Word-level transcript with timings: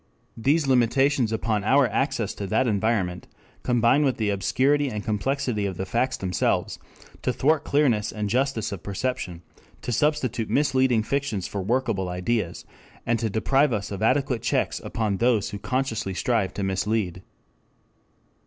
These 0.35 0.65
limitations 0.65 1.31
upon 1.31 1.63
our 1.63 1.87
access 1.87 2.33
to 2.33 2.47
that 2.47 2.65
environment 2.65 3.27
combine 3.61 4.03
with 4.03 4.17
the 4.17 4.31
obscurity 4.31 4.89
and 4.89 5.03
complexity 5.05 5.67
of 5.67 5.77
the 5.77 5.85
facts 5.85 6.17
themselves 6.17 6.79
to 7.21 7.31
thwart 7.31 7.63
clearness 7.63 8.11
and 8.11 8.27
justice 8.27 8.71
of 8.71 8.81
perception, 8.81 9.43
to 9.83 9.91
substitute 9.91 10.49
misleading 10.49 11.03
fictions 11.03 11.47
for 11.47 11.61
workable 11.61 12.09
ideas, 12.09 12.65
and 13.05 13.19
to 13.19 13.29
deprive 13.29 13.71
us 13.71 13.91
of 13.91 14.01
adequate 14.01 14.41
checks 14.41 14.79
upon 14.79 15.17
those 15.17 15.51
who 15.51 15.59
consciously 15.59 16.15
strive 16.15 16.51
to 16.55 16.63
mislead. 16.63 17.21